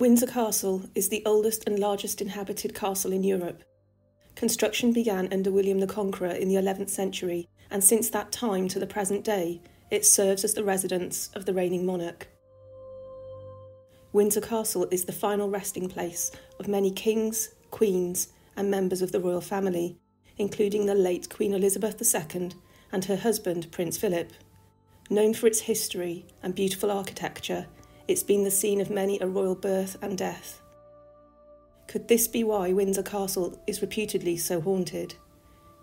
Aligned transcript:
Windsor 0.00 0.26
Castle 0.26 0.82
is 0.96 1.08
the 1.08 1.22
oldest 1.24 1.68
and 1.68 1.78
largest 1.78 2.20
inhabited 2.20 2.74
castle 2.74 3.12
in 3.12 3.22
Europe. 3.22 3.62
Construction 4.34 4.92
began 4.92 5.32
under 5.32 5.52
William 5.52 5.78
the 5.78 5.86
Conqueror 5.86 6.32
in 6.32 6.48
the 6.48 6.56
11th 6.56 6.88
century, 6.88 7.48
and 7.70 7.82
since 7.82 8.10
that 8.10 8.32
time 8.32 8.66
to 8.68 8.80
the 8.80 8.88
present 8.88 9.22
day, 9.22 9.60
it 9.92 10.04
serves 10.04 10.42
as 10.42 10.54
the 10.54 10.64
residence 10.64 11.30
of 11.34 11.46
the 11.46 11.54
reigning 11.54 11.86
monarch. 11.86 12.26
Windsor 14.12 14.40
Castle 14.40 14.88
is 14.90 15.04
the 15.04 15.12
final 15.12 15.48
resting 15.48 15.88
place 15.88 16.32
of 16.58 16.66
many 16.66 16.90
kings, 16.90 17.54
queens, 17.70 18.28
and 18.56 18.68
members 18.68 19.00
of 19.00 19.12
the 19.12 19.20
royal 19.20 19.40
family, 19.40 19.96
including 20.38 20.86
the 20.86 20.94
late 20.96 21.30
Queen 21.30 21.54
Elizabeth 21.54 22.02
II 22.02 22.50
and 22.90 23.04
her 23.04 23.16
husband, 23.16 23.70
Prince 23.70 23.96
Philip. 23.96 24.32
Known 25.08 25.34
for 25.34 25.46
its 25.46 25.60
history 25.60 26.26
and 26.42 26.52
beautiful 26.52 26.90
architecture, 26.90 27.66
it's 28.06 28.22
been 28.22 28.44
the 28.44 28.50
scene 28.50 28.80
of 28.80 28.90
many 28.90 29.18
a 29.20 29.26
royal 29.26 29.54
birth 29.54 29.96
and 30.02 30.18
death. 30.18 30.60
Could 31.86 32.08
this 32.08 32.28
be 32.28 32.44
why 32.44 32.72
Windsor 32.72 33.02
Castle 33.02 33.58
is 33.66 33.80
reputedly 33.80 34.36
so 34.36 34.60
haunted? 34.60 35.14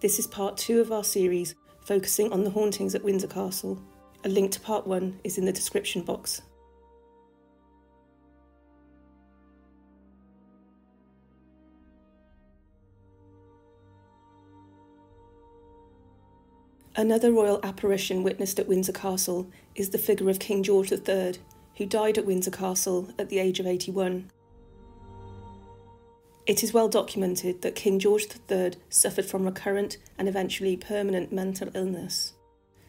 This 0.02 0.19
is 0.19 0.28
part 0.28 0.58
two 0.58 0.81
of 0.81 0.91
our 0.91 1.03
series 1.03 1.55
focusing 1.86 2.31
on 2.31 2.44
the 2.44 2.50
hauntings 2.52 2.95
at 2.95 3.03
Windsor 3.03 3.28
Castle. 3.28 3.81
A 4.23 4.30
link 4.30 4.52
to 4.52 4.59
part 4.59 4.86
one 4.86 5.19
is 5.23 5.38
in 5.38 5.45
the 5.45 5.52
description 5.52 6.03
box. 6.03 6.41
Another 16.95 17.31
royal 17.31 17.59
apparition 17.63 18.22
witnessed 18.22 18.59
at 18.59 18.67
Windsor 18.67 18.91
Castle 18.91 19.50
is 19.75 19.89
the 19.89 19.97
figure 19.97 20.30
of 20.30 20.39
King 20.39 20.61
George 20.61 20.91
III, 20.91 21.35
who 21.75 21.86
died 21.86 22.17
at 22.17 22.25
Windsor 22.25 22.52
Castle 22.52 23.09
at 23.17 23.30
the 23.30 23.39
age 23.39 23.59
of 23.59 23.67
81. 23.67 24.30
It 26.45 26.63
is 26.63 26.73
well 26.73 26.89
documented 26.89 27.61
that 27.61 27.75
King 27.75 28.00
George 28.00 28.25
III 28.50 28.73
suffered 28.89 29.25
from 29.25 29.45
recurrent 29.45 29.97
and 30.17 30.28
eventually 30.28 30.75
permanent 30.75 31.31
mental 31.31 31.69
illness. 31.73 32.33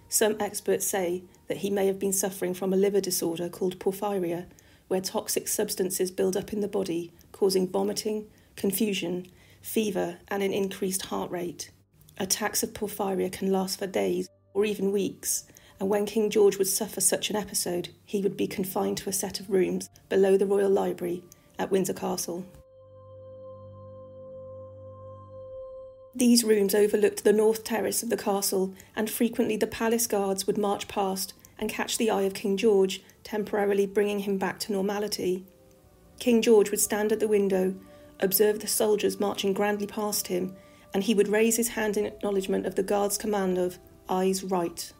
Some 0.08 0.36
experts 0.41 0.86
say 0.86 1.22
that 1.48 1.58
he 1.58 1.70
may 1.70 1.86
have 1.86 1.98
been 1.98 2.12
suffering 2.12 2.55
from 2.55 2.72
a 2.72 2.77
liver 2.77 3.00
disorder 3.00 3.48
called 3.48 3.78
porphyria, 3.78 4.47
where 4.89 5.00
toxic 5.00 5.48
substances 5.48 6.11
build 6.11 6.36
up 6.36 6.52
in 6.52 6.61
the 6.61 6.69
body, 6.69 7.12
causing 7.33 7.69
vomiting, 7.69 8.27
confusion, 8.56 9.27
fever, 9.62 10.19
and 10.28 10.42
an 10.42 10.52
increased 10.52 11.06
heart 11.06 11.30
rate. 11.30 11.70
Attacks 12.19 12.62
of 12.62 12.74
porphyria 12.74 13.30
can 13.30 13.52
last 13.52 13.78
for 13.78 13.86
days 13.86 14.28
or 14.55 14.64
even 14.64 14.92
weeks, 14.92 15.44
and 15.83 15.91
when 15.91 16.06
King 16.06 16.30
George 16.30 16.58
would 16.58 16.69
suffer 16.69 17.00
such 17.00 17.28
an 17.28 17.34
episode, 17.34 17.88
he 18.05 18.20
would 18.20 18.36
be 18.36 18.47
confined 18.47 18.98
to 18.98 19.08
a 19.08 19.12
set 19.12 19.41
of 19.41 19.50
rooms 19.50 19.91
below 20.08 20.36
the 20.36 20.47
Royal 20.47 20.70
Library 20.70 21.24
at 21.58 21.72
Windsor 21.72 21.92
Castle. 21.92 22.47
These 26.14 26.44
rooms 26.44 26.72
overlooked 26.72 27.24
the 27.24 27.33
north 27.33 27.64
terrace 27.64 28.05
of 28.05 28.11
the 28.11 28.17
castle, 28.17 28.73
and 28.95 29.11
frequently 29.11 29.56
the 29.56 29.67
palace 29.67 30.06
guards 30.06 30.46
would 30.46 30.56
march 30.56 30.86
past 30.86 31.34
and 31.58 31.68
catch 31.68 31.98
the 31.98 32.11
eye 32.11 32.23
of 32.23 32.35
King 32.35 32.56
George, 32.56 33.02
temporarily 33.24 33.86
bringing 33.86 34.20
him 34.20 34.39
back 34.39 34.61
to 34.61 34.73
normality. 34.73 35.45
King 36.20 36.42
George 36.42 36.70
would 36.70 36.79
stand 36.79 37.11
at 37.11 37.18
the 37.18 37.27
window, 37.27 37.74
observe 38.20 38.61
the 38.61 38.68
soldiers 38.68 39.18
marching 39.18 39.52
grandly 39.52 39.89
past 39.89 40.29
him, 40.29 40.55
and 40.95 41.02
he 41.02 41.14
would 41.14 41.27
raise 41.27 41.56
his 41.56 41.70
hand 41.70 41.96
in 41.96 42.06
acknowledgement 42.06 42.67
of 42.67 42.77
the 42.77 42.85
guard's 42.85 43.18
command 43.18 43.58
of 43.58 43.80
eyes 44.08 44.45
right. 44.45 44.92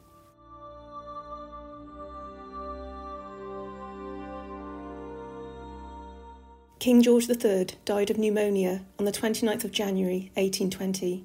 King 6.83 7.01
George 7.01 7.31
III 7.31 7.67
died 7.85 8.11
of 8.11 8.19
pneumonia 8.19 8.85
on 8.99 9.05
the 9.05 9.13
29th 9.13 9.63
of 9.63 9.71
January 9.71 10.33
1820. 10.35 11.23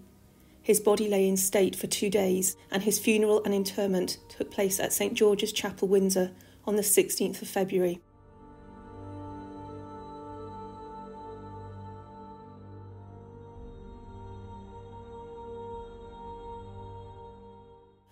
His 0.61 0.79
body 0.79 1.07
lay 1.07 1.27
in 1.27 1.35
state 1.35 1.75
for 1.75 1.87
two 1.87 2.11
days, 2.11 2.55
and 2.69 2.83
his 2.83 2.99
funeral 2.99 3.43
and 3.43 3.55
interment 3.55 4.19
took 4.29 4.51
place 4.51 4.79
at 4.79 4.93
St 4.93 5.15
George's 5.15 5.51
Chapel, 5.51 5.87
Windsor, 5.87 6.29
on 6.67 6.75
the 6.75 6.83
16th 6.83 7.41
of 7.41 7.47
February. 7.47 7.99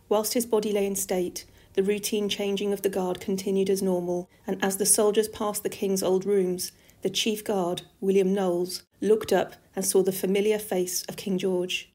Whilst 0.09 0.33
his 0.33 0.47
body 0.47 0.73
lay 0.73 0.88
in 0.88 0.95
state, 0.95 1.45
the 1.73 1.83
routine 1.83 2.27
changing 2.27 2.73
of 2.73 2.81
the 2.81 2.89
guard 2.89 3.19
continued 3.19 3.69
as 3.69 3.83
normal, 3.83 4.27
and 4.47 4.57
as 4.63 4.77
the 4.77 4.85
soldiers 4.88 5.27
passed 5.27 5.62
the 5.62 5.69
king's 5.69 6.01
old 6.01 6.25
rooms, 6.25 6.72
the 7.06 7.10
chief 7.12 7.44
guard, 7.44 7.84
William 8.02 8.34
Knowles, 8.34 8.82
looked 9.00 9.32
up 9.32 9.54
and 9.76 9.86
saw 9.86 10.02
the 10.02 10.12
familiar 10.12 10.58
face 10.58 11.04
of 11.04 11.16
King 11.16 11.38
George. 11.38 11.94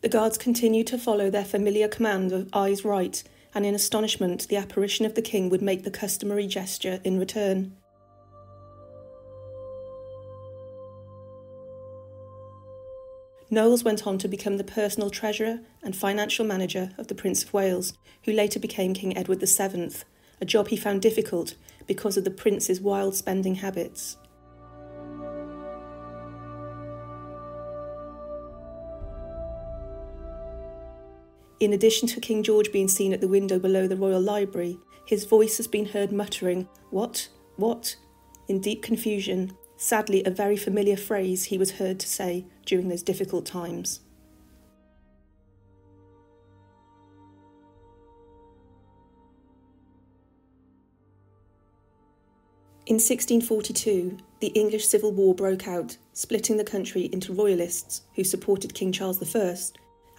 The 0.00 0.08
guards 0.08 0.38
continued 0.38 0.86
to 0.86 0.96
follow 0.96 1.28
their 1.28 1.44
familiar 1.44 1.88
command 1.88 2.32
of 2.32 2.48
eyes 2.54 2.86
right, 2.86 3.22
and 3.54 3.66
in 3.66 3.74
astonishment, 3.74 4.48
the 4.48 4.56
apparition 4.56 5.04
of 5.04 5.14
the 5.14 5.20
king 5.20 5.50
would 5.50 5.60
make 5.60 5.84
the 5.84 5.90
customary 5.90 6.46
gesture 6.46 7.00
in 7.04 7.18
return. 7.18 7.76
Knowles 13.50 13.84
went 13.84 14.06
on 14.06 14.16
to 14.16 14.26
become 14.26 14.56
the 14.56 14.64
personal 14.64 15.10
treasurer 15.10 15.58
and 15.82 15.94
financial 15.94 16.46
manager 16.46 16.92
of 16.96 17.08
the 17.08 17.14
Prince 17.14 17.44
of 17.44 17.52
Wales, 17.52 17.92
who 18.24 18.32
later 18.32 18.58
became 18.58 18.94
King 18.94 19.14
Edward 19.14 19.40
VII, 19.46 19.90
a 20.40 20.44
job 20.44 20.68
he 20.68 20.76
found 20.76 21.02
difficult 21.02 21.54
because 21.86 22.16
of 22.16 22.24
the 22.24 22.30
prince's 22.30 22.80
wild 22.80 23.14
spending 23.14 23.56
habits. 23.56 24.16
In 31.58 31.72
addition 31.72 32.06
to 32.08 32.20
King 32.20 32.42
George 32.42 32.70
being 32.70 32.88
seen 32.88 33.14
at 33.14 33.22
the 33.22 33.28
window 33.28 33.58
below 33.58 33.86
the 33.86 33.96
Royal 33.96 34.20
Library, 34.20 34.78
his 35.06 35.24
voice 35.24 35.56
has 35.56 35.66
been 35.66 35.86
heard 35.86 36.12
muttering, 36.12 36.68
What? 36.90 37.28
What? 37.56 37.96
in 38.48 38.60
deep 38.60 38.82
confusion, 38.82 39.56
sadly, 39.76 40.22
a 40.24 40.30
very 40.30 40.56
familiar 40.56 40.96
phrase 40.96 41.44
he 41.44 41.58
was 41.58 41.72
heard 41.72 41.98
to 41.98 42.06
say 42.06 42.46
during 42.64 42.88
those 42.88 43.02
difficult 43.02 43.46
times. 43.46 44.00
In 52.86 53.00
1642, 53.00 54.16
the 54.38 54.46
English 54.48 54.86
Civil 54.86 55.10
War 55.10 55.34
broke 55.34 55.66
out, 55.66 55.96
splitting 56.12 56.56
the 56.56 56.62
country 56.62 57.10
into 57.12 57.32
royalists 57.32 58.02
who 58.14 58.22
supported 58.22 58.74
King 58.74 58.92
Charles 58.92 59.34
I 59.34 59.56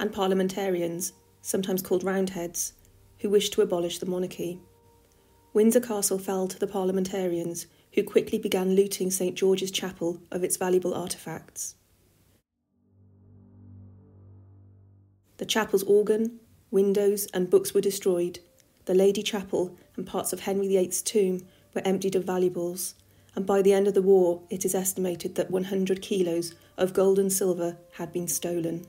and 0.01 0.11
parliamentarians, 0.11 1.13
sometimes 1.41 1.81
called 1.81 2.03
Roundheads, 2.03 2.73
who 3.19 3.29
wished 3.29 3.53
to 3.53 3.61
abolish 3.61 3.99
the 3.99 4.05
monarchy. 4.05 4.59
Windsor 5.53 5.79
Castle 5.79 6.19
fell 6.19 6.45
to 6.49 6.59
the 6.59 6.67
parliamentarians, 6.67 7.67
who 7.93 8.03
quickly 8.03 8.37
began 8.37 8.75
looting 8.75 9.11
St 9.11 9.33
George's 9.33 9.71
Chapel 9.71 10.19
of 10.29 10.43
its 10.43 10.57
valuable 10.57 10.91
artefacts. 10.91 11.75
The 15.37 15.45
chapel's 15.45 15.83
organ, 15.83 16.41
windows, 16.69 17.27
and 17.33 17.49
books 17.49 17.73
were 17.73 17.79
destroyed. 17.79 18.39
The 18.83 18.93
Lady 18.93 19.23
Chapel 19.23 19.77
and 19.95 20.05
parts 20.05 20.33
of 20.33 20.41
Henry 20.41 20.67
VIII's 20.67 21.01
tomb 21.01 21.47
were 21.77 21.87
emptied 21.87 22.15
of 22.15 22.23
valuables, 22.23 22.95
and 23.35 23.45
by 23.45 23.61
the 23.61 23.71
end 23.71 23.87
of 23.87 23.93
the 23.93 24.01
war, 24.01 24.41
it 24.49 24.65
is 24.65 24.73
estimated 24.73 25.35
that 25.35 25.51
100 25.51 26.01
kilos 26.01 26.55
of 26.75 26.91
gold 26.91 27.19
and 27.19 27.31
silver 27.31 27.77
had 27.93 28.11
been 28.11 28.27
stolen. 28.27 28.87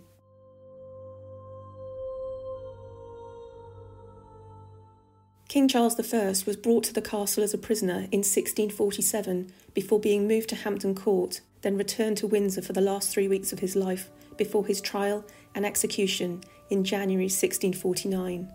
King 5.48 5.68
Charles 5.68 5.98
I 5.98 6.28
was 6.46 6.56
brought 6.56 6.84
to 6.84 6.94
the 6.94 7.02
castle 7.02 7.42
as 7.42 7.52
a 7.52 7.58
prisoner 7.58 8.06
in 8.10 8.20
1647 8.20 9.52
before 9.74 10.00
being 10.00 10.26
moved 10.26 10.48
to 10.48 10.56
Hampton 10.56 10.94
Court, 10.94 11.42
then 11.60 11.76
returned 11.76 12.16
to 12.18 12.26
Windsor 12.26 12.62
for 12.62 12.72
the 12.72 12.80
last 12.80 13.10
three 13.10 13.28
weeks 13.28 13.52
of 13.52 13.58
his 13.58 13.76
life 13.76 14.08
before 14.38 14.66
his 14.66 14.80
trial 14.80 15.26
and 15.54 15.66
execution 15.66 16.42
in 16.70 16.84
January 16.84 17.24
1649. 17.24 18.50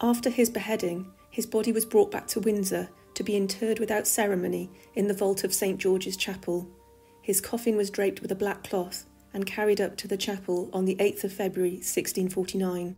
After 0.00 0.30
his 0.30 0.48
beheading, 0.48 1.12
his 1.30 1.46
body 1.46 1.72
was 1.72 1.84
brought 1.84 2.10
back 2.10 2.28
to 2.28 2.40
Windsor 2.40 2.88
to 3.14 3.24
be 3.24 3.36
interred 3.36 3.80
without 3.80 4.06
ceremony 4.06 4.70
in 4.94 5.08
the 5.08 5.14
vault 5.14 5.42
of 5.42 5.52
St 5.52 5.78
George's 5.78 6.16
Chapel. 6.16 6.68
His 7.20 7.40
coffin 7.40 7.76
was 7.76 7.90
draped 7.90 8.22
with 8.22 8.30
a 8.30 8.36
black 8.36 8.62
cloth 8.62 9.06
and 9.34 9.44
carried 9.44 9.80
up 9.80 9.96
to 9.96 10.08
the 10.08 10.16
chapel 10.16 10.70
on 10.72 10.84
the 10.84 10.94
8th 10.96 11.24
of 11.24 11.32
February 11.32 11.74
1649. 11.74 12.96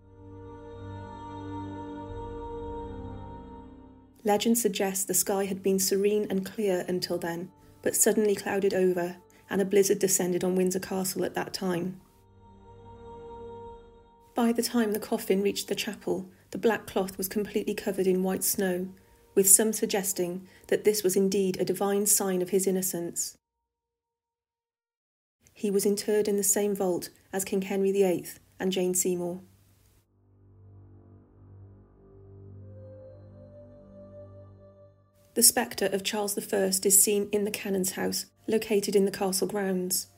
Legend 4.22 4.58
suggests 4.58 5.04
the 5.04 5.14
sky 5.14 5.46
had 5.46 5.62
been 5.62 5.78
serene 5.78 6.26
and 6.28 6.44
clear 6.44 6.84
until 6.86 7.16
then, 7.16 7.50
but 7.80 7.96
suddenly 7.96 8.34
clouded 8.34 8.74
over, 8.74 9.16
and 9.48 9.62
a 9.62 9.64
blizzard 9.64 9.98
descended 9.98 10.44
on 10.44 10.54
Windsor 10.54 10.80
Castle 10.80 11.24
at 11.24 11.34
that 11.34 11.54
time. 11.54 11.98
By 14.34 14.52
the 14.52 14.62
time 14.62 14.92
the 14.92 15.00
coffin 15.00 15.42
reached 15.42 15.68
the 15.68 15.74
chapel, 15.74 16.28
the 16.50 16.58
black 16.58 16.86
cloth 16.86 17.16
was 17.16 17.28
completely 17.28 17.74
covered 17.74 18.06
in 18.06 18.22
white 18.22 18.44
snow, 18.44 18.88
with 19.34 19.48
some 19.48 19.72
suggesting 19.72 20.46
that 20.68 20.84
this 20.84 21.02
was 21.02 21.16
indeed 21.16 21.56
a 21.58 21.64
divine 21.64 22.06
sign 22.06 22.42
of 22.42 22.50
his 22.50 22.66
innocence. 22.66 23.36
He 25.54 25.70
was 25.70 25.86
interred 25.86 26.26
in 26.26 26.36
the 26.36 26.42
same 26.42 26.74
vault 26.74 27.10
as 27.32 27.44
King 27.44 27.62
Henry 27.62 27.92
VIII 27.92 28.26
and 28.58 28.72
Jane 28.72 28.94
Seymour. 28.94 29.40
The 35.34 35.42
spectre 35.44 35.86
of 35.92 36.02
Charles 36.02 36.36
I 36.36 36.56
is 36.66 37.02
seen 37.02 37.28
in 37.30 37.44
the 37.44 37.50
Canon's 37.50 37.92
house, 37.92 38.26
located 38.48 38.96
in 38.96 39.04
the 39.04 39.12
castle 39.12 39.46
grounds. 39.46 40.08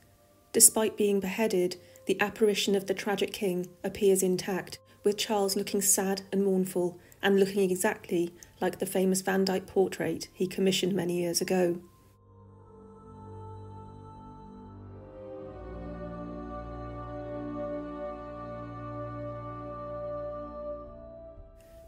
Despite 0.53 0.97
being 0.97 1.21
beheaded, 1.21 1.77
the 2.07 2.21
apparition 2.21 2.75
of 2.75 2.87
the 2.87 2.95
tragic 2.95 3.33
king 3.33 3.69
appears 3.85 4.23
intact, 4.23 4.79
with 5.05 5.17
Charles 5.17 5.57
looking 5.57 5.83
sad 5.83 6.23
and 6.31 6.45
mournful 6.45 6.99
and 7.23 7.39
looking 7.39 7.71
exactly 7.71 8.33
like 8.61 8.79
the 8.79 8.87
famous 8.87 9.21
Van 9.21 9.45
Dyck 9.45 9.67
portrait 9.67 10.29
he 10.33 10.47
commissioned 10.47 10.93
many 10.93 11.21
years 11.21 11.41
ago. 11.41 11.81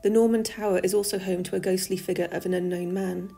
The 0.02 0.10
Norman 0.10 0.42
Tower 0.42 0.80
is 0.80 0.92
also 0.92 1.18
home 1.18 1.42
to 1.44 1.56
a 1.56 1.60
ghostly 1.60 1.96
figure 1.96 2.28
of 2.30 2.44
an 2.44 2.52
unknown 2.52 2.92
man. 2.92 3.34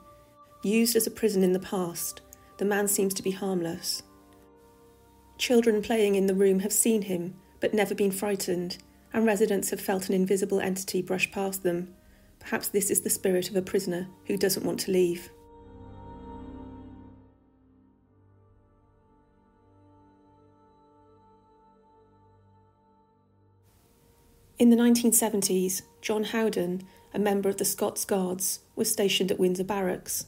Used 0.65 0.97
as 0.97 1.07
a 1.07 1.13
prison 1.13 1.45
in 1.45 1.53
the 1.53 1.61
past, 1.61 2.23
the 2.59 2.65
man 2.65 2.89
seems 2.89 3.15
to 3.15 3.23
be 3.23 3.31
harmless. 3.31 4.03
Children 5.39 5.81
playing 5.81 6.17
in 6.17 6.27
the 6.27 6.35
room 6.35 6.59
have 6.61 6.73
seen 6.73 7.03
him, 7.03 7.37
but 7.61 7.73
never 7.73 7.95
been 7.95 8.11
frightened, 8.11 8.79
and 9.17 9.25
residents 9.25 9.71
have 9.71 9.81
felt 9.81 10.11
an 10.11 10.15
invisible 10.15 10.61
entity 10.61 11.01
brush 11.01 11.33
past 11.33 11.63
them. 11.63 11.89
Perhaps 12.39 12.69
this 12.69 12.91
is 12.91 13.01
the 13.01 13.09
spirit 13.09 13.49
of 13.49 13.57
a 13.57 13.63
prisoner 13.63 14.09
who 14.27 14.37
doesn't 14.37 14.65
want 14.65 14.79
to 14.79 14.91
leave. 14.91 15.31
In 24.59 24.69
the 24.69 24.77
1970s, 24.77 25.81
John 26.03 26.25
Howden, 26.25 26.83
a 27.15 27.19
member 27.19 27.49
of 27.49 27.57
the 27.57 27.65
Scots 27.65 28.05
Guards, 28.05 28.61
was 28.75 28.93
stationed 28.93 29.31
at 29.31 29.39
Windsor 29.39 29.65
Barracks. 29.65 30.27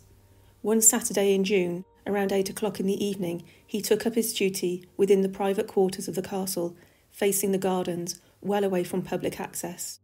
One 0.62 0.81
Saturday 0.81 1.34
in 1.34 1.44
June, 1.44 1.84
around 2.06 2.32
eight 2.32 2.49
o'clock 2.49 2.81
in 2.81 2.87
the 2.87 3.05
evening, 3.05 3.44
he 3.67 3.82
took 3.82 4.06
up 4.06 4.14
his 4.14 4.32
duty 4.32 4.88
within 4.96 5.20
the 5.20 5.29
private 5.29 5.67
quarters 5.67 6.08
of 6.08 6.14
the 6.14 6.23
castle, 6.23 6.75
facing 7.12 7.52
the 7.52 7.58
gardens, 7.58 8.20
well 8.40 8.64
away 8.64 8.85
from 8.85 9.02
public 9.02 9.40
access. 9.40 10.00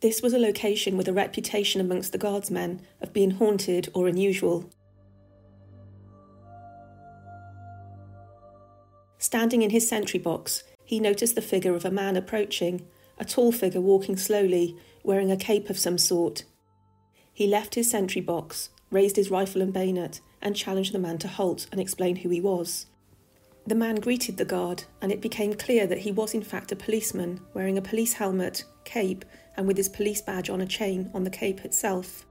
This 0.00 0.20
was 0.20 0.34
a 0.34 0.38
location 0.38 0.96
with 0.96 1.08
a 1.08 1.12
reputation 1.12 1.80
amongst 1.80 2.12
the 2.12 2.18
guardsmen 2.18 2.82
of 3.00 3.12
being 3.12 3.32
haunted 3.32 3.88
or 3.94 4.06
unusual. 4.06 4.70
Standing 9.18 9.62
in 9.62 9.70
his 9.70 9.88
sentry 9.88 10.20
box, 10.20 10.62
he 10.84 11.00
noticed 11.00 11.34
the 11.34 11.42
figure 11.42 11.74
of 11.74 11.84
a 11.84 11.90
man 11.90 12.16
approaching, 12.16 12.86
a 13.18 13.24
tall 13.24 13.50
figure 13.50 13.80
walking 13.80 14.16
slowly, 14.16 14.76
wearing 15.02 15.32
a 15.32 15.36
cape 15.36 15.70
of 15.70 15.78
some 15.78 15.98
sort. 15.98 16.44
He 17.32 17.46
left 17.46 17.74
his 17.74 17.90
sentry 17.90 18.20
box, 18.20 18.68
raised 18.90 19.16
his 19.16 19.30
rifle 19.30 19.62
and 19.62 19.72
bayonet, 19.72 20.20
and 20.42 20.54
challenged 20.54 20.92
the 20.92 20.98
man 20.98 21.18
to 21.18 21.28
halt 21.28 21.66
and 21.72 21.80
explain 21.80 22.16
who 22.16 22.28
he 22.28 22.40
was. 22.40 22.86
The 23.66 23.74
man 23.74 23.96
greeted 23.96 24.36
the 24.36 24.44
guard, 24.44 24.84
and 25.02 25.10
it 25.10 25.20
became 25.20 25.52
clear 25.54 25.88
that 25.88 25.98
he 25.98 26.12
was 26.12 26.34
in 26.34 26.42
fact 26.42 26.70
a 26.70 26.76
policeman, 26.76 27.40
wearing 27.52 27.76
a 27.76 27.82
police 27.82 28.12
helmet, 28.12 28.64
cape, 28.84 29.24
and 29.56 29.66
with 29.66 29.76
his 29.76 29.88
police 29.88 30.20
badge 30.20 30.48
on 30.48 30.60
a 30.60 30.66
chain 30.66 31.10
on 31.12 31.24
the 31.24 31.30
cape 31.30 31.64
itself. 31.64 32.24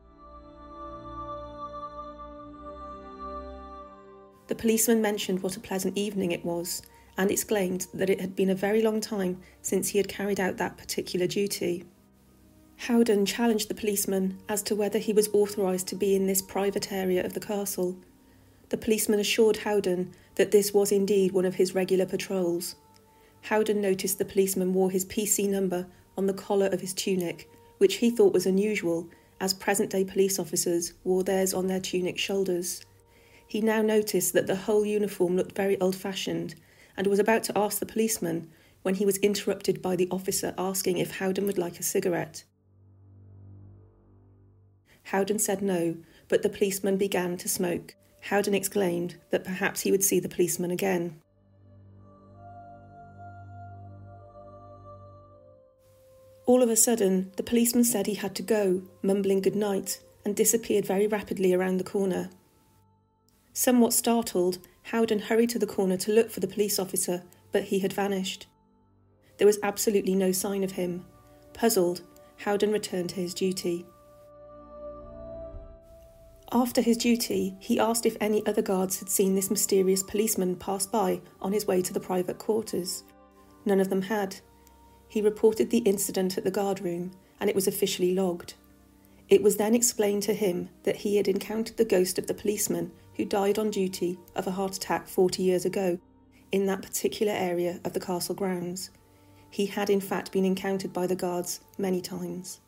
The 4.48 4.56
policeman 4.56 5.02
mentioned 5.02 5.42
what 5.42 5.58
a 5.58 5.60
pleasant 5.60 5.98
evening 5.98 6.32
it 6.32 6.46
was 6.46 6.82
and 7.18 7.32
exclaimed 7.32 7.88
that 7.94 8.10
it 8.10 8.22
had 8.22 8.36
been 8.36 8.50
a 8.50 8.56
very 8.56 8.82
long 8.82 9.02
time 9.02 9.42
since 9.62 9.90
he 9.90 9.98
had 9.98 10.08
carried 10.08 10.40
out 10.40 10.58
that 10.58 10.78
particular 10.78 11.28
duty. 11.28 11.84
Howden 12.78 13.26
challenged 13.26 13.70
the 13.70 13.76
policeman 13.76 14.38
as 14.48 14.62
to 14.64 14.76
whether 14.76 15.00
he 15.00 15.14
was 15.14 15.30
authorised 15.34 15.88
to 15.88 15.96
be 15.96 16.16
in 16.16 16.28
this 16.28 16.42
private 16.42 16.92
area 16.92 17.26
of 17.26 17.34
the 17.34 17.40
castle. 17.40 17.98
The 18.70 18.78
policeman 18.78 19.20
assured 19.20 19.58
Howden 19.58 20.14
that 20.36 20.52
this 20.52 20.74
was 20.74 20.92
indeed 20.92 21.32
one 21.32 21.46
of 21.46 21.56
his 21.56 21.76
regular 21.76 22.06
patrols. 22.06 22.76
Howden 23.42 23.80
noticed 23.80 24.18
the 24.18 24.26
policeman 24.26 24.74
wore 24.74 24.90
his 24.90 25.06
PC 25.06 25.48
number 25.48 25.88
on 26.18 26.26
the 26.26 26.34
collar 26.34 26.68
of 26.68 26.82
his 26.82 26.94
tunic, 26.94 27.50
which 27.78 27.96
he 27.96 28.10
thought 28.10 28.34
was 28.34 28.46
unusual, 28.46 29.08
as 29.40 29.54
present 29.54 29.92
day 29.92 30.04
police 30.04 30.40
officers 30.40 30.94
wore 31.04 31.24
theirs 31.24 31.54
on 31.54 31.68
their 31.68 31.80
tunic 31.80 32.18
shoulders. 32.18 32.84
He 33.48 33.62
now 33.62 33.82
noticed 33.82 34.34
that 34.34 34.48
the 34.48 34.56
whole 34.56 34.86
uniform 34.86 35.36
looked 35.36 35.56
very 35.56 35.80
old 35.80 35.96
fashioned 35.96 36.56
and 36.98 37.06
was 37.08 37.20
about 37.20 37.44
to 37.44 37.58
ask 37.58 37.80
the 37.80 37.86
policeman 37.86 38.50
when 38.82 38.96
he 38.96 39.06
was 39.06 39.18
interrupted 39.18 39.82
by 39.82 39.96
the 39.96 40.08
officer 40.10 40.54
asking 40.58 40.98
if 40.98 41.18
Howden 41.18 41.46
would 41.46 41.58
like 41.58 41.80
a 41.80 41.84
cigarette. 41.84 42.44
Howden 45.04 45.38
said 45.38 45.62
no, 45.62 45.98
but 46.28 46.42
the 46.42 46.50
policeman 46.50 46.98
began 46.98 47.38
to 47.38 47.50
smoke. 47.50 47.96
Howden 48.26 48.56
exclaimed 48.56 49.18
that 49.30 49.44
perhaps 49.44 49.82
he 49.82 49.92
would 49.92 50.04
see 50.04 50.20
the 50.20 50.28
policeman 50.28 50.72
again. 50.72 51.22
All 56.48 56.64
of 56.64 56.70
a 56.70 56.76
sudden, 56.76 57.32
the 57.38 57.44
policeman 57.44 57.84
said 57.84 58.08
he 58.08 58.16
had 58.16 58.34
to 58.36 58.42
go, 58.42 58.82
mumbling 59.04 59.42
good 59.42 59.56
night, 59.56 60.00
and 60.26 60.36
disappeared 60.36 60.88
very 60.88 61.06
rapidly 61.06 61.54
around 61.54 61.78
the 61.78 61.84
corner. 61.84 62.32
Somewhat 63.54 63.94
startled, 63.94 64.58
Howden 64.84 65.20
hurried 65.20 65.52
to 65.52 65.60
the 65.60 65.68
corner 65.68 65.98
to 65.98 66.12
look 66.12 66.32
for 66.32 66.40
the 66.40 66.48
police 66.48 66.80
officer, 66.80 67.22
but 67.52 67.66
he 67.66 67.78
had 67.78 67.94
vanished. 67.94 68.48
There 69.38 69.46
was 69.46 69.60
absolutely 69.62 70.16
no 70.16 70.32
sign 70.32 70.64
of 70.64 70.72
him. 70.72 71.06
Puzzled, 71.54 72.02
Howden 72.38 72.72
returned 72.72 73.12
to 73.12 73.18
his 73.18 73.36
duty. 73.36 73.86
After 76.52 76.82
his 76.82 76.98
duty, 76.98 77.56
he 77.60 77.80
asked 77.80 78.06
if 78.06 78.16
any 78.22 78.46
other 78.46 78.62
guards 78.62 79.00
had 79.00 79.10
seen 79.10 79.36
this 79.36 79.50
mysterious 79.50 80.04
policeman 80.04 80.56
pass 80.56 80.86
by 80.86 81.22
on 81.42 81.52
his 81.52 81.66
way 81.66 81.82
to 81.82 81.92
the 81.94 82.00
private 82.00 82.38
quarters. 82.38 83.04
None 83.66 83.80
of 83.80 83.90
them 83.90 84.04
had. 84.04 84.38
He 85.08 85.22
reported 85.22 85.70
the 85.70 85.80
incident 85.80 86.38
at 86.38 86.44
the 86.44 86.52
guard 86.52 86.82
room, 86.82 87.12
and 87.40 87.50
it 87.50 87.56
was 87.56 87.68
officially 87.68 88.14
logged. 88.14 88.54
It 89.28 89.42
was 89.42 89.58
then 89.58 89.74
explained 89.74 90.24
to 90.24 90.36
him 90.36 90.70
that 90.84 90.98
he 90.98 91.18
had 91.18 91.28
encountered 91.28 91.78
the 91.78 91.86
ghost 91.86 92.20
of 92.20 92.28
the 92.28 92.34
policeman 92.34 92.92
who 93.16 93.26
died 93.26 93.58
on 93.58 93.72
duty 93.72 94.20
of 94.36 94.46
a 94.46 94.52
heart 94.52 94.76
attack 94.76 95.08
40 95.08 95.42
years 95.42 95.66
ago 95.66 95.98
in 96.52 96.68
that 96.68 96.84
particular 96.84 97.34
area 97.34 97.80
of 97.84 97.94
the 97.94 98.00
castle 98.00 98.36
grounds. 98.36 98.92
He 99.50 99.66
had 99.66 99.90
in 99.90 100.02
fact 100.02 100.32
been 100.32 100.46
encountered 100.46 100.94
by 100.94 101.08
the 101.08 101.16
guards 101.16 101.62
many 101.78 102.02
times. 102.02 102.60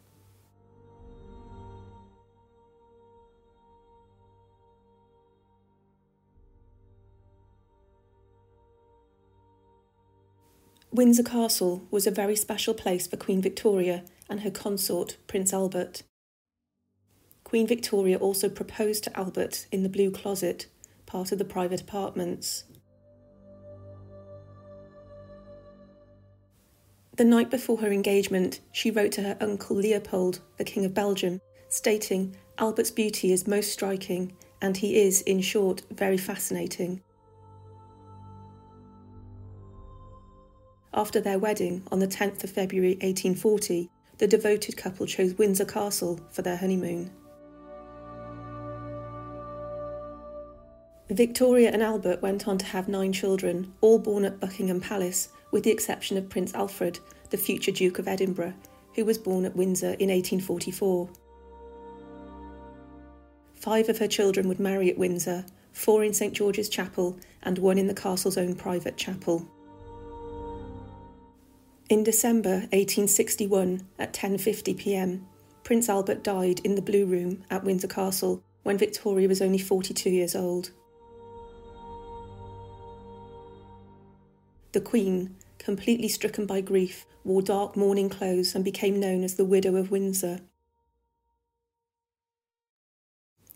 Windsor 10.98 11.22
Castle 11.22 11.88
was 11.92 12.08
a 12.08 12.12
very 12.12 12.36
special 12.36 12.74
place 12.74 13.06
for 13.06 13.18
Queen 13.18 13.40
Victoria 13.40 14.04
and 14.28 14.40
her 14.40 14.50
consort, 14.50 15.18
Prince 15.28 15.54
Albert. 15.54 16.02
Queen 17.44 17.68
Victoria 17.68 18.18
also 18.18 18.50
proposed 18.50 19.04
to 19.04 19.16
Albert 19.16 19.68
in 19.72 19.84
the 19.84 19.90
Blue 19.90 20.10
Closet, 20.10 20.66
part 21.06 21.32
of 21.32 21.38
the 21.38 21.46
private 21.46 21.82
apartments. 21.82 22.64
The 27.16 27.26
night 27.26 27.52
before 27.52 27.78
her 27.78 27.92
engagement, 27.92 28.62
she 28.72 28.90
wrote 28.90 29.12
to 29.12 29.22
her 29.22 29.38
uncle 29.40 29.76
Leopold, 29.76 30.40
the 30.58 30.64
King 30.64 30.84
of 30.84 30.96
Belgium, 30.96 31.40
stating 31.70 32.36
Albert's 32.58 32.90
beauty 32.90 33.32
is 33.32 33.46
most 33.46 33.72
striking, 33.72 34.36
and 34.64 34.76
he 34.76 35.00
is, 35.00 35.22
in 35.22 35.42
short, 35.42 35.84
very 35.92 36.18
fascinating. 36.18 37.04
After 40.98 41.22
their 41.22 41.38
wedding 41.38 41.84
on 41.92 42.00
the 42.00 42.08
10th 42.08 42.44
of 42.44 42.50
February 42.50 42.94
1840, 42.94 43.88
the 44.18 44.26
devoted 44.26 44.76
couple 44.78 45.06
chose 45.06 45.38
Windsor 45.38 45.64
Castle 45.64 46.20
for 46.32 46.42
their 46.42 46.58
honeymoon. 46.58 47.12
Victoria 51.08 51.70
and 51.70 51.84
Albert 51.84 52.24
went 52.24 52.48
on 52.48 52.58
to 52.58 52.66
have 52.66 52.88
nine 52.88 53.14
children, 53.14 53.76
all 53.80 54.00
born 54.00 54.26
at 54.26 54.40
Buckingham 54.40 54.82
Palace, 54.82 55.30
with 55.52 55.64
the 55.64 55.70
exception 55.70 56.18
of 56.18 56.30
Prince 56.30 56.56
Alfred, 56.56 56.98
the 57.30 57.38
future 57.38 57.72
Duke 57.72 58.00
of 58.00 58.08
Edinburgh, 58.08 58.56
who 58.96 59.06
was 59.06 59.20
born 59.20 59.46
at 59.46 59.56
Windsor 59.56 59.94
in 60.00 60.10
1844. 60.10 61.08
Five 63.54 63.88
of 63.88 64.00
her 64.00 64.08
children 64.08 64.48
would 64.48 64.60
marry 64.60 64.90
at 64.90 64.98
Windsor, 64.98 65.46
four 65.74 66.04
in 66.04 66.16
St 66.16 66.34
George's 66.34 66.70
Chapel, 66.70 67.20
and 67.44 67.60
one 67.60 67.78
in 67.78 67.86
the 67.86 67.94
castle's 67.94 68.40
own 68.40 68.56
private 68.56 68.98
chapel. 68.98 69.48
In 71.90 72.04
December 72.04 72.68
1861 72.74 73.88
at 73.98 74.12
10:50 74.12 74.78
p.m., 74.78 75.26
Prince 75.64 75.88
Albert 75.88 76.22
died 76.22 76.60
in 76.66 76.76
the 76.76 76.82
Blue 76.82 77.06
Room 77.06 77.46
at 77.50 77.64
Windsor 77.64 77.88
Castle 77.88 78.44
when 78.64 78.78
Victoria 78.78 79.30
was 79.30 79.42
only 79.42 79.58
42 79.58 80.10
years 80.10 80.36
old. 80.36 80.72
The 84.74 84.82
Queen, 84.82 85.38
completely 85.60 86.10
stricken 86.10 86.46
by 86.46 86.60
grief, 86.60 87.06
wore 87.24 87.42
dark 87.42 87.78
mourning 87.78 88.10
clothes 88.10 88.54
and 88.54 88.66
became 88.66 89.00
known 89.00 89.24
as 89.24 89.36
the 89.36 89.46
Widow 89.46 89.78
of 89.78 89.90
Windsor. 89.90 90.42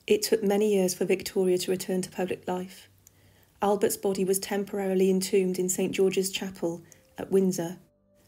It 0.07 0.21
took 0.21 0.41
many 0.41 0.73
years 0.73 0.93
for 0.93 1.03
Victoria 1.03 1.57
to 1.57 1.71
return 1.71 2.01
to 2.01 2.09
public 2.09 2.47
life. 2.47 2.87
Albert's 3.61 3.97
body 3.97 4.23
was 4.23 4.39
temporarily 4.39 5.09
entombed 5.09 5.59
in 5.59 5.67
St 5.67 5.91
George's 5.91 6.31
Chapel 6.31 6.81
at 7.17 7.29
Windsor. 7.29 7.77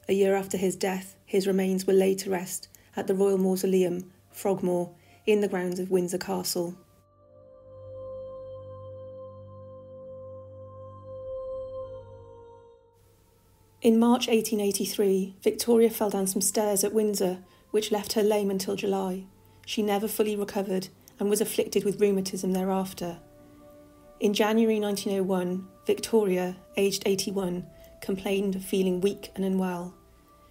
A 0.07 0.13
year 0.13 0.36
after 0.36 0.57
his 0.57 0.75
death, 0.75 1.15
his 1.25 1.48
remains 1.48 1.88
were 1.88 1.93
laid 1.93 2.19
to 2.19 2.29
rest 2.29 2.67
at 2.95 3.07
the 3.07 3.15
Royal 3.15 3.38
Mausoleum, 3.38 4.12
Frogmore, 4.31 4.91
in 5.25 5.41
the 5.41 5.48
grounds 5.48 5.79
of 5.79 5.89
Windsor 5.89 6.17
Castle. 6.17 6.75
In 13.81 14.00
March 14.00 14.27
1883, 14.27 15.36
Victoria 15.41 15.89
fell 15.89 16.10
down 16.10 16.27
some 16.27 16.41
stairs 16.41 16.83
at 16.83 16.93
Windsor, 16.93 17.39
which 17.72 17.91
left 17.91 18.13
her 18.13 18.24
lame 18.24 18.50
until 18.50 18.75
July. 18.75 19.25
She 19.65 19.81
never 19.81 20.07
fully 20.07 20.36
recovered 20.36 20.88
and 21.19 21.29
was 21.29 21.41
afflicted 21.41 21.83
with 21.83 22.00
rheumatism 22.00 22.53
thereafter. 22.53 23.19
In 24.19 24.33
January 24.33 24.79
1901, 24.79 25.67
Victoria, 25.86 26.55
aged 26.77 27.03
81, 27.05 27.65
complained 28.03 28.55
of 28.55 28.63
feeling 28.63 29.00
weak 29.00 29.31
and 29.33 29.45
unwell. 29.45 29.95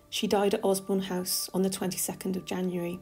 She 0.09 0.27
died 0.27 0.55
at 0.55 0.65
Osborne 0.65 1.03
House 1.03 1.51
on 1.53 1.63
the 1.63 1.71
22nd 1.71 2.35
of 2.35 2.47
January. 2.47 2.99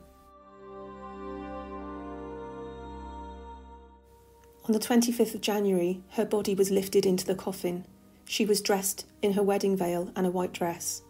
On 4.66 4.72
the 4.72 4.80
25th 4.80 5.36
of 5.36 5.40
January, 5.40 6.02
her 6.10 6.24
body 6.24 6.54
was 6.54 6.70
lifted 6.70 7.06
into 7.06 7.24
the 7.24 7.34
coffin. 7.34 7.86
She 8.24 8.44
was 8.44 8.60
dressed 8.60 9.06
in 9.22 9.32
her 9.34 9.42
wedding 9.42 9.76
veil 9.76 10.12
and 10.16 10.26
a 10.26 10.30
white 10.30 10.52
dress. 10.52 11.02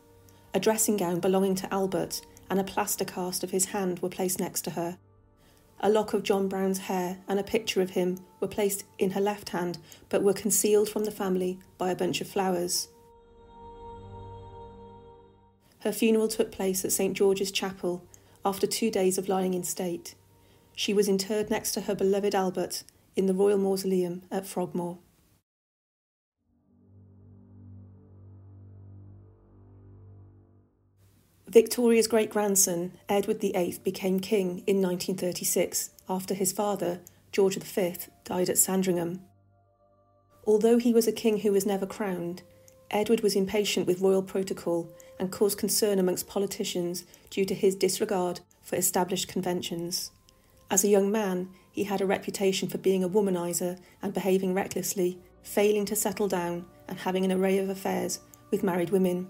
A 0.53 0.61
dressing 0.61 0.99
gown 0.99 1.19
belonging 1.19 1.55
to 1.57 1.73
Albert 1.73 2.21
and 2.51 2.61
a 2.61 2.65
plaster 2.65 3.07
cast 3.07 3.43
of 3.43 3.53
his 3.53 3.67
hand 3.67 4.01
were 4.01 4.09
placed 4.11 4.39
next 4.39 4.63
to 4.63 4.71
her. 4.73 4.99
A 5.81 5.89
lock 5.89 6.13
of 6.13 6.25
John 6.25 6.47
Brown's 6.47 6.79
hair 6.79 7.19
and 7.27 7.41
a 7.41 7.43
picture 7.43 7.81
of 7.81 7.91
him 7.91 8.19
were 8.39 8.49
placed 8.49 8.85
in 8.99 9.13
her 9.13 9.21
left 9.21 9.49
hand 9.49 9.79
but 10.11 10.23
were 10.23 10.35
concealed 10.35 10.91
from 10.91 11.05
the 11.05 11.11
family 11.11 11.59
by 11.79 11.91
a 11.91 11.97
bunch 11.97 12.21
of 12.21 12.29
flowers. 12.29 12.89
Her 15.81 15.93
funeral 15.93 16.29
took 16.29 16.53
place 16.53 16.85
at 16.85 16.93
St 16.93 17.17
George's 17.17 17.51
Chapel 17.51 18.05
after 18.45 18.67
two 18.67 18.91
days 18.91 19.19
of 19.19 19.29
lying 19.29 19.55
in 19.55 19.65
state. 19.65 20.15
She 20.77 20.95
was 20.95 21.09
interred 21.09 21.51
next 21.51 21.73
to 21.73 21.83
her 21.83 21.95
beloved 21.95 22.35
Albert 22.35 22.85
in 23.17 23.27
the 23.27 23.35
Royal 23.35 23.59
Mausoleum 23.59 24.23
at 24.31 24.47
Frogmore. 24.47 24.99
Victoria's 31.49 32.07
great 32.07 32.31
grandson, 32.31 32.93
Edward 33.09 33.41
VIII, 33.41 33.79
became 33.83 34.21
king 34.21 34.63
in 34.69 34.81
1936 34.81 35.91
after 36.09 36.33
his 36.33 36.53
father, 36.53 37.01
George 37.33 37.57
V, 37.57 37.95
died 38.25 38.49
at 38.49 38.57
Sandringham. 38.57 39.23
Although 40.47 40.79
he 40.79 40.95
was 40.95 41.09
a 41.09 41.13
king 41.13 41.41
who 41.41 41.51
was 41.51 41.67
never 41.67 41.87
crowned, 41.87 42.43
Edward 42.91 43.21
was 43.21 43.37
impatient 43.37 43.87
with 43.87 44.01
royal 44.01 44.23
protocol 44.23 44.89
and 45.19 45.31
caused 45.31 45.59
concern 45.59 45.99
amongst 45.99 46.27
politicians 46.27 47.05
due 47.31 47.45
to 47.45 47.55
his 47.55 47.77
disregard 47.77 48.41
for 48.63 48.77
established 48.77 49.29
conventions. 49.29 50.11
As 50.71 50.83
a 50.83 50.89
young 50.89 51.11
man, 51.11 51.51
he 51.71 51.85
had 51.85 52.01
a 52.01 52.07
reputation 52.07 52.69
for 52.69 52.79
being 52.79 53.05
a 53.05 53.09
womanizer 53.09 53.79
and 54.03 54.13
behaving 54.13 54.55
recklessly, 54.55 55.19
failing 55.43 55.85
to 55.87 55.95
settle 55.95 56.27
down 56.27 56.65
and 56.89 56.99
having 56.99 57.25
an 57.25 57.33
array 57.33 57.59
of 57.59 57.69
affairs 57.69 58.21
with 58.51 58.65
married 58.65 58.91
women. 58.91 59.29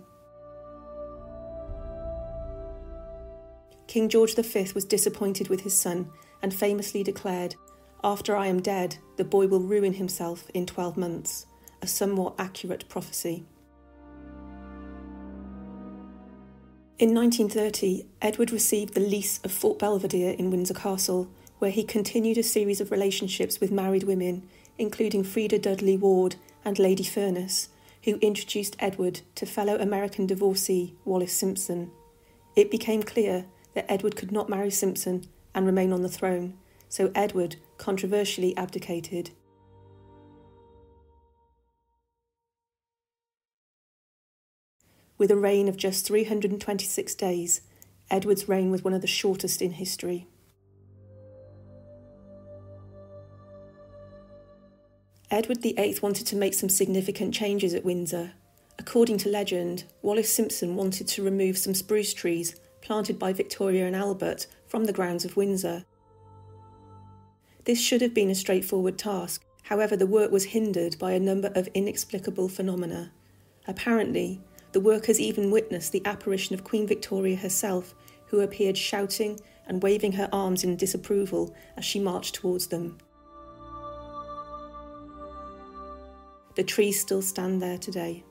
King 3.86 4.08
George 4.08 4.34
V 4.36 4.72
was 4.74 4.84
disappointed 4.84 5.48
with 5.48 5.62
his 5.62 5.76
son 5.76 6.10
and 6.42 6.54
famously 6.54 7.02
declared, 7.02 7.56
After 8.02 8.36
I 8.36 8.46
am 8.46 8.62
dead, 8.62 8.96
the 9.16 9.24
boy 9.24 9.48
will 9.48 9.60
ruin 9.60 9.94
himself 9.94 10.48
in 10.54 10.64
12 10.64 10.96
months, 10.96 11.46
a 11.82 11.86
somewhat 11.86 12.34
accurate 12.38 12.88
prophecy. 12.88 13.44
In 17.00 17.14
1930, 17.14 18.04
Edward 18.20 18.52
received 18.52 18.92
the 18.92 19.00
lease 19.00 19.40
of 19.42 19.50
Fort 19.50 19.78
Belvedere 19.78 20.32
in 20.32 20.50
Windsor 20.50 20.74
Castle, 20.74 21.30
where 21.58 21.70
he 21.70 21.82
continued 21.82 22.36
a 22.36 22.42
series 22.42 22.78
of 22.78 22.90
relationships 22.90 23.58
with 23.58 23.72
married 23.72 24.02
women, 24.02 24.46
including 24.76 25.24
Freda 25.24 25.62
Dudley 25.62 25.96
Ward 25.96 26.36
and 26.62 26.78
Lady 26.78 27.02
Furness, 27.02 27.70
who 28.04 28.16
introduced 28.16 28.76
Edward 28.78 29.22
to 29.36 29.46
fellow 29.46 29.78
American 29.78 30.26
divorcee 30.26 30.94
Wallis 31.06 31.32
Simpson. 31.32 31.90
It 32.54 32.70
became 32.70 33.02
clear 33.02 33.46
that 33.72 33.90
Edward 33.90 34.14
could 34.14 34.30
not 34.30 34.50
marry 34.50 34.70
Simpson 34.70 35.26
and 35.54 35.64
remain 35.64 35.94
on 35.94 36.02
the 36.02 36.08
throne, 36.10 36.58
so 36.90 37.10
Edward 37.14 37.56
controversially 37.78 38.54
abdicated. 38.58 39.30
With 45.20 45.30
a 45.30 45.36
reign 45.36 45.68
of 45.68 45.76
just 45.76 46.06
326 46.06 47.14
days, 47.14 47.60
Edward's 48.10 48.48
reign 48.48 48.70
was 48.70 48.82
one 48.82 48.94
of 48.94 49.02
the 49.02 49.06
shortest 49.06 49.60
in 49.60 49.72
history. 49.72 50.26
Edward 55.30 55.60
VIII 55.60 55.98
wanted 56.00 56.26
to 56.26 56.36
make 56.36 56.54
some 56.54 56.70
significant 56.70 57.34
changes 57.34 57.74
at 57.74 57.84
Windsor. 57.84 58.32
According 58.78 59.18
to 59.18 59.28
legend, 59.28 59.84
Wallis 60.00 60.32
Simpson 60.32 60.74
wanted 60.74 61.06
to 61.08 61.22
remove 61.22 61.58
some 61.58 61.74
spruce 61.74 62.14
trees 62.14 62.58
planted 62.80 63.18
by 63.18 63.34
Victoria 63.34 63.86
and 63.86 63.94
Albert 63.94 64.46
from 64.68 64.86
the 64.86 64.92
grounds 64.94 65.26
of 65.26 65.36
Windsor. 65.36 65.84
This 67.66 67.78
should 67.78 68.00
have 68.00 68.14
been 68.14 68.30
a 68.30 68.34
straightforward 68.34 68.96
task, 68.96 69.44
however, 69.64 69.98
the 69.98 70.06
work 70.06 70.30
was 70.32 70.44
hindered 70.44 70.98
by 70.98 71.12
a 71.12 71.20
number 71.20 71.52
of 71.54 71.68
inexplicable 71.74 72.48
phenomena. 72.48 73.12
Apparently, 73.68 74.40
the 74.72 74.80
workers 74.80 75.18
even 75.18 75.50
witnessed 75.50 75.92
the 75.92 76.04
apparition 76.04 76.54
of 76.54 76.64
Queen 76.64 76.86
Victoria 76.86 77.36
herself, 77.36 77.94
who 78.26 78.40
appeared 78.40 78.78
shouting 78.78 79.40
and 79.66 79.82
waving 79.82 80.12
her 80.12 80.28
arms 80.32 80.64
in 80.64 80.76
disapproval 80.76 81.54
as 81.76 81.84
she 81.84 81.98
marched 81.98 82.36
towards 82.36 82.68
them. 82.68 82.98
The 86.56 86.64
trees 86.64 87.00
still 87.00 87.22
stand 87.22 87.62
there 87.62 87.78
today. 87.78 88.24